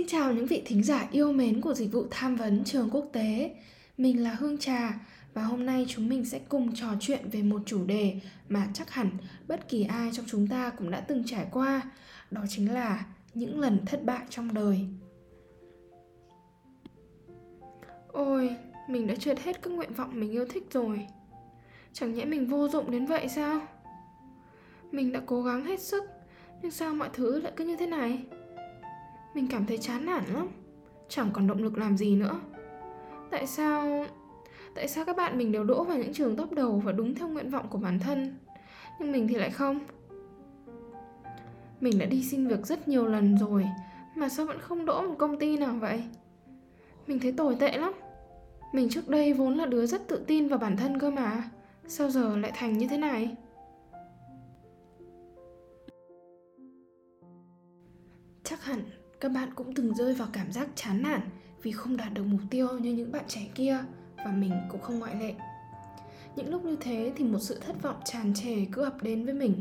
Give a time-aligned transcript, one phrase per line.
[0.00, 3.08] Xin chào những vị thính giả yêu mến của dịch vụ tham vấn trường quốc
[3.12, 3.54] tế.
[3.98, 5.00] Mình là Hương Trà
[5.34, 8.90] và hôm nay chúng mình sẽ cùng trò chuyện về một chủ đề mà chắc
[8.90, 9.10] hẳn
[9.48, 11.82] bất kỳ ai trong chúng ta cũng đã từng trải qua,
[12.30, 14.86] đó chính là những lần thất bại trong đời.
[18.08, 18.56] Ôi,
[18.88, 21.06] mình đã trượt hết các nguyện vọng mình yêu thích rồi.
[21.92, 23.60] Chẳng nhẽ mình vô dụng đến vậy sao?
[24.92, 26.04] Mình đã cố gắng hết sức,
[26.62, 28.24] nhưng sao mọi thứ lại cứ như thế này?
[29.34, 30.48] Mình cảm thấy chán nản lắm.
[31.08, 32.40] Chẳng còn động lực làm gì nữa.
[33.30, 34.06] Tại sao...
[34.74, 37.28] Tại sao các bạn mình đều đỗ vào những trường top đầu và đúng theo
[37.28, 38.36] nguyện vọng của bản thân,
[39.00, 39.80] Nhưng mình thì lại không?
[41.80, 43.66] Mình đã đi xin việc rất nhiều lần rồi,
[44.16, 46.04] Mà sao vẫn không đỗ một công ty nào vậy?
[47.06, 47.92] Mình thấy tồi tệ lắm.
[48.72, 51.50] Mình trước đây vốn là đứa rất tự tin vào bản thân cơ mà,
[51.86, 53.36] Sao giờ lại thành như thế này?
[58.44, 58.80] Chắc hẳn
[59.20, 61.20] các bạn cũng từng rơi vào cảm giác chán nản
[61.62, 63.78] vì không đạt được mục tiêu như những bạn trẻ kia
[64.16, 65.34] và mình cũng không ngoại lệ.
[66.36, 69.34] Những lúc như thế thì một sự thất vọng tràn trề cứ ập đến với
[69.34, 69.60] mình,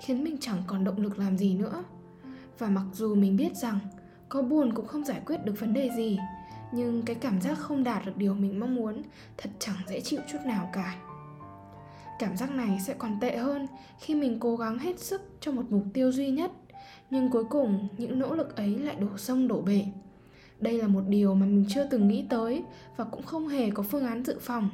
[0.00, 1.84] khiến mình chẳng còn động lực làm gì nữa.
[2.58, 3.78] Và mặc dù mình biết rằng
[4.28, 6.18] có buồn cũng không giải quyết được vấn đề gì,
[6.72, 9.02] nhưng cái cảm giác không đạt được điều mình mong muốn
[9.36, 10.96] thật chẳng dễ chịu chút nào cả.
[12.18, 13.66] Cảm giác này sẽ còn tệ hơn
[13.98, 16.50] khi mình cố gắng hết sức cho một mục tiêu duy nhất
[17.10, 19.84] nhưng cuối cùng, những nỗ lực ấy lại đổ sông đổ bể.
[20.60, 22.62] Đây là một điều mà mình chưa từng nghĩ tới
[22.96, 24.70] và cũng không hề có phương án dự phòng.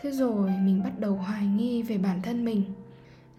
[0.00, 2.64] Thế rồi mình bắt đầu hoài nghi về bản thân mình.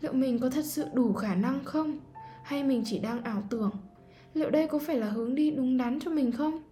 [0.00, 1.98] Liệu mình có thật sự đủ khả năng không?
[2.42, 3.70] Hay mình chỉ đang ảo tưởng?
[4.34, 6.62] Liệu đây có phải là hướng đi đúng đắn cho mình không?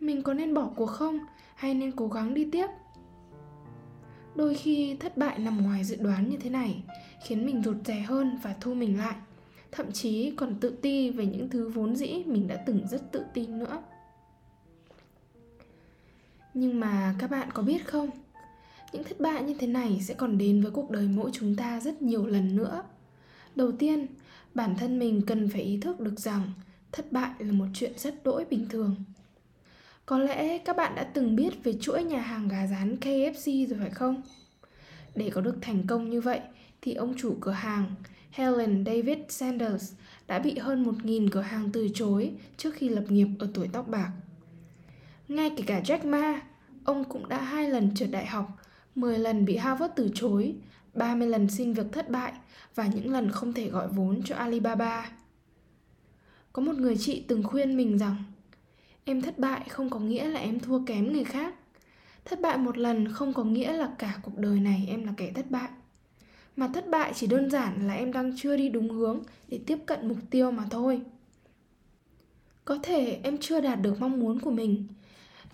[0.00, 1.18] Mình có nên bỏ cuộc không?
[1.54, 2.66] Hay nên cố gắng đi tiếp?
[4.34, 6.84] Đôi khi thất bại nằm ngoài dự đoán như thế này,
[7.24, 9.14] khiến mình rụt rè hơn và thu mình lại
[9.72, 13.24] thậm chí còn tự ti về những thứ vốn dĩ mình đã từng rất tự
[13.34, 13.82] tin nữa.
[16.54, 18.10] Nhưng mà các bạn có biết không?
[18.92, 21.80] Những thất bại như thế này sẽ còn đến với cuộc đời mỗi chúng ta
[21.80, 22.82] rất nhiều lần nữa.
[23.54, 24.06] Đầu tiên,
[24.54, 26.52] bản thân mình cần phải ý thức được rằng
[26.92, 28.94] thất bại là một chuyện rất đỗi bình thường.
[30.06, 33.78] Có lẽ các bạn đã từng biết về chuỗi nhà hàng gà rán KFC rồi
[33.78, 34.22] phải không?
[35.14, 36.40] Để có được thành công như vậy
[36.82, 37.94] thì ông chủ cửa hàng
[38.30, 39.92] Helen David Sanders
[40.26, 43.88] đã bị hơn 1.000 cửa hàng từ chối trước khi lập nghiệp ở tuổi tóc
[43.88, 44.10] bạc.
[45.28, 46.40] Ngay kể cả Jack Ma,
[46.84, 48.58] ông cũng đã hai lần trượt đại học,
[48.94, 50.54] 10 lần bị Harvard từ chối,
[50.94, 52.32] 30 lần xin việc thất bại
[52.74, 55.10] và những lần không thể gọi vốn cho Alibaba.
[56.52, 58.16] Có một người chị từng khuyên mình rằng
[59.04, 61.54] Em thất bại không có nghĩa là em thua kém người khác
[62.24, 65.32] Thất bại một lần không có nghĩa là cả cuộc đời này em là kẻ
[65.34, 65.68] thất bại
[66.58, 69.78] mà thất bại chỉ đơn giản là em đang chưa đi đúng hướng để tiếp
[69.86, 71.00] cận mục tiêu mà thôi.
[72.64, 74.84] Có thể em chưa đạt được mong muốn của mình,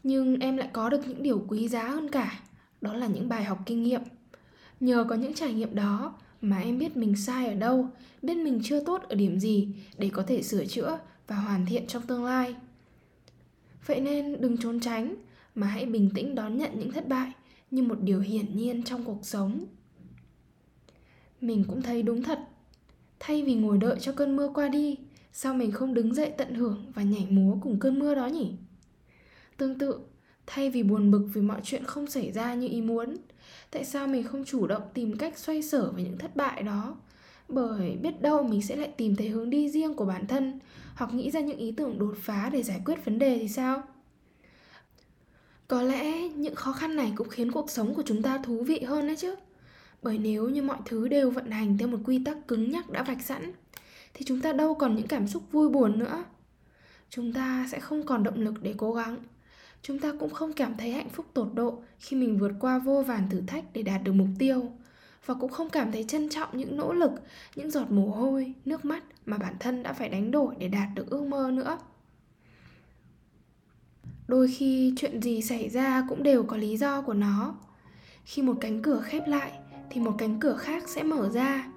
[0.02, 2.40] nhưng em lại có được những điều quý giá hơn cả,
[2.80, 4.00] đó là những bài học kinh nghiệm.
[4.80, 7.88] Nhờ có những trải nghiệm đó mà em biết mình sai ở đâu,
[8.22, 11.86] biết mình chưa tốt ở điểm gì để có thể sửa chữa và hoàn thiện
[11.86, 12.54] trong tương lai.
[13.86, 15.14] Vậy nên đừng trốn tránh,
[15.54, 17.32] mà hãy bình tĩnh đón nhận những thất bại
[17.70, 19.66] như một điều hiển nhiên trong cuộc sống
[21.46, 22.38] mình cũng thấy đúng thật.
[23.20, 24.96] Thay vì ngồi đợi cho cơn mưa qua đi,
[25.32, 28.52] sao mình không đứng dậy tận hưởng và nhảy múa cùng cơn mưa đó nhỉ?
[29.56, 29.98] Tương tự,
[30.46, 33.16] thay vì buồn bực vì mọi chuyện không xảy ra như ý muốn,
[33.70, 36.96] tại sao mình không chủ động tìm cách xoay sở với những thất bại đó?
[37.48, 40.58] Bởi biết đâu mình sẽ lại tìm thấy hướng đi riêng của bản thân,
[40.94, 43.82] hoặc nghĩ ra những ý tưởng đột phá để giải quyết vấn đề thì sao?
[45.68, 48.80] Có lẽ những khó khăn này cũng khiến cuộc sống của chúng ta thú vị
[48.80, 49.34] hơn đấy chứ
[50.04, 53.02] bởi nếu như mọi thứ đều vận hành theo một quy tắc cứng nhắc đã
[53.02, 53.52] vạch sẵn,
[54.14, 56.24] thì chúng ta đâu còn những cảm xúc vui buồn nữa.
[57.10, 59.18] Chúng ta sẽ không còn động lực để cố gắng.
[59.82, 63.02] Chúng ta cũng không cảm thấy hạnh phúc tột độ khi mình vượt qua vô
[63.02, 64.72] vàn thử thách để đạt được mục tiêu.
[65.26, 67.10] Và cũng không cảm thấy trân trọng những nỗ lực,
[67.56, 70.88] những giọt mồ hôi, nước mắt mà bản thân đã phải đánh đổi để đạt
[70.94, 71.78] được ước mơ nữa.
[74.28, 77.54] Đôi khi chuyện gì xảy ra cũng đều có lý do của nó.
[78.24, 79.52] Khi một cánh cửa khép lại
[79.90, 81.68] thì một cánh cửa khác sẽ mở ra.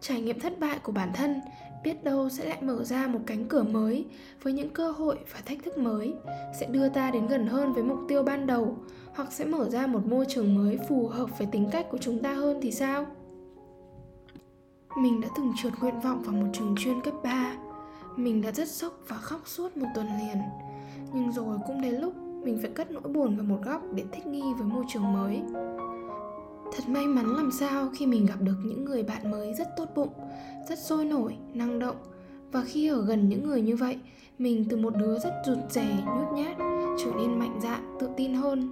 [0.00, 1.40] Trải nghiệm thất bại của bản thân,
[1.84, 4.06] biết đâu sẽ lại mở ra một cánh cửa mới
[4.42, 6.14] với những cơ hội và thách thức mới,
[6.60, 8.76] sẽ đưa ta đến gần hơn với mục tiêu ban đầu,
[9.14, 12.22] hoặc sẽ mở ra một môi trường mới phù hợp với tính cách của chúng
[12.22, 13.06] ta hơn thì sao?
[14.96, 17.56] Mình đã từng trượt nguyện vọng vào một trường chuyên cấp 3
[18.16, 20.38] Mình đã rất sốc và khóc suốt một tuần liền.
[21.14, 24.26] Nhưng rồi cũng đến lúc mình phải cất nỗi buồn vào một góc để thích
[24.26, 25.42] nghi với môi trường mới.
[26.76, 29.88] Thật may mắn làm sao khi mình gặp được những người bạn mới rất tốt
[29.94, 30.08] bụng,
[30.68, 31.96] rất sôi nổi, năng động.
[32.52, 33.98] Và khi ở gần những người như vậy,
[34.38, 36.56] mình từ một đứa rất rụt rè, nhút nhát
[36.98, 38.70] trở nên mạnh dạn, tự tin hơn.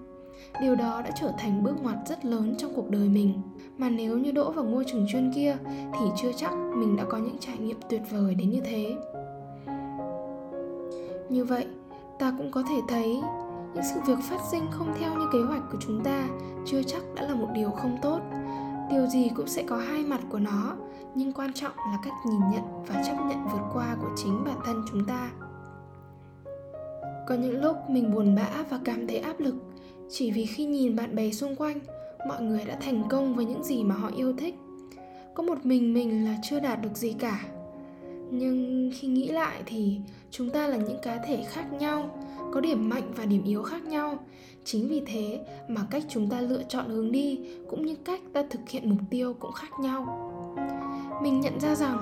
[0.62, 3.42] Điều đó đã trở thành bước ngoặt rất lớn trong cuộc đời mình.
[3.78, 7.18] Mà nếu như đỗ vào ngôi trường chuyên kia thì chưa chắc mình đã có
[7.18, 8.96] những trải nghiệm tuyệt vời đến như thế.
[11.28, 11.66] Như vậy
[12.18, 13.20] ta cũng có thể thấy
[13.74, 16.28] những sự việc phát sinh không theo như kế hoạch của chúng ta
[16.66, 18.20] chưa chắc đã là một điều không tốt.
[18.90, 20.76] Điều gì cũng sẽ có hai mặt của nó,
[21.14, 24.56] nhưng quan trọng là cách nhìn nhận và chấp nhận vượt qua của chính bản
[24.64, 25.30] thân chúng ta.
[27.28, 29.54] Có những lúc mình buồn bã và cảm thấy áp lực,
[30.10, 31.78] chỉ vì khi nhìn bạn bè xung quanh,
[32.28, 34.54] mọi người đã thành công với những gì mà họ yêu thích.
[35.34, 37.40] Có một mình mình là chưa đạt được gì cả
[38.30, 40.00] nhưng khi nghĩ lại thì
[40.30, 42.18] chúng ta là những cá thể khác nhau,
[42.52, 44.18] có điểm mạnh và điểm yếu khác nhau.
[44.64, 47.38] Chính vì thế mà cách chúng ta lựa chọn hướng đi
[47.68, 50.04] cũng như cách ta thực hiện mục tiêu cũng khác nhau.
[51.22, 51.98] Mình nhận ra rằng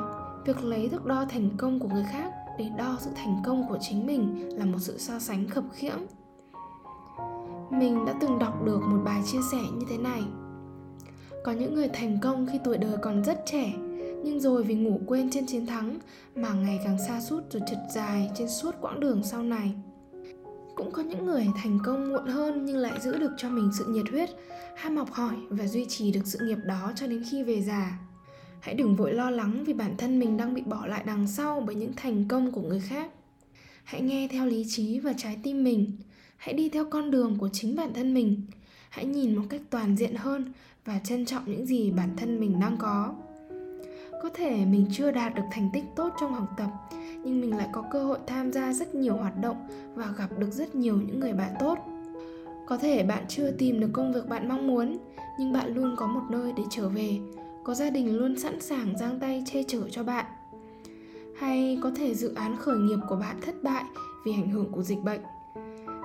[0.46, 3.78] việc lấy thước đo thành công của người khác để đo sự thành công của
[3.80, 6.06] chính mình là một sự so sánh khập khiễng.
[7.70, 10.22] Mình đã từng đọc được một bài chia sẻ như thế này.
[11.44, 13.72] Có những người thành công khi tuổi đời còn rất trẻ
[14.28, 15.98] nhưng rồi vì ngủ quên trên chiến thắng
[16.34, 19.74] mà ngày càng xa sút rồi trượt dài trên suốt quãng đường sau này.
[20.74, 23.84] Cũng có những người thành công muộn hơn nhưng lại giữ được cho mình sự
[23.88, 24.30] nhiệt huyết,
[24.76, 27.98] ham học hỏi và duy trì được sự nghiệp đó cho đến khi về già.
[28.60, 31.60] Hãy đừng vội lo lắng vì bản thân mình đang bị bỏ lại đằng sau
[31.66, 33.10] bởi những thành công của người khác.
[33.84, 35.92] Hãy nghe theo lý trí và trái tim mình.
[36.36, 38.42] Hãy đi theo con đường của chính bản thân mình.
[38.90, 40.52] Hãy nhìn một cách toàn diện hơn
[40.84, 43.14] và trân trọng những gì bản thân mình đang có
[44.22, 46.70] có thể mình chưa đạt được thành tích tốt trong học tập,
[47.24, 49.56] nhưng mình lại có cơ hội tham gia rất nhiều hoạt động
[49.94, 51.78] và gặp được rất nhiều những người bạn tốt.
[52.66, 54.98] Có thể bạn chưa tìm được công việc bạn mong muốn,
[55.38, 57.18] nhưng bạn luôn có một nơi để trở về,
[57.64, 60.26] có gia đình luôn sẵn sàng giang tay che chở cho bạn.
[61.38, 63.84] Hay có thể dự án khởi nghiệp của bạn thất bại
[64.24, 65.20] vì ảnh hưởng của dịch bệnh.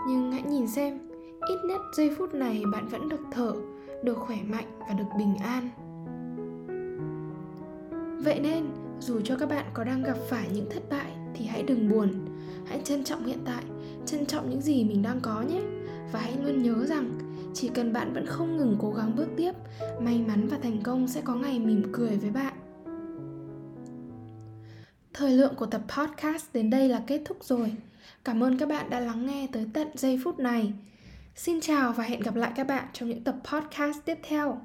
[0.07, 0.99] Nhưng hãy nhìn xem,
[1.47, 3.53] ít nhất giây phút này bạn vẫn được thở,
[4.03, 5.69] được khỏe mạnh và được bình an
[8.23, 8.65] vậy nên,
[8.99, 12.09] dù cho các bạn có đang gặp phải những thất bại thì hãy đừng buồn
[12.67, 13.63] hãy trân trọng hiện tại,
[14.05, 15.61] trân trọng những gì mình đang có nhé
[16.11, 17.11] và hãy luôn nhớ rằng,
[17.53, 19.51] chỉ cần bạn vẫn không ngừng cố gắng bước tiếp,
[20.01, 22.53] may mắn và thành công sẽ có ngày mỉm cười với bạn
[25.13, 27.75] thời lượng của tập podcast đến đây là kết thúc rồi
[28.23, 30.73] Cảm ơn các bạn đã lắng nghe tới tận giây phút này.
[31.35, 34.61] Xin chào và hẹn gặp lại các bạn trong những tập podcast tiếp theo.